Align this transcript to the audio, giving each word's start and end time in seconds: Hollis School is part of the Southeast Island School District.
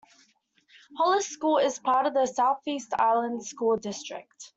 Hollis 0.97 1.27
School 1.29 1.59
is 1.59 1.77
part 1.77 2.07
of 2.07 2.15
the 2.15 2.25
Southeast 2.25 2.91
Island 2.99 3.45
School 3.45 3.77
District. 3.77 4.49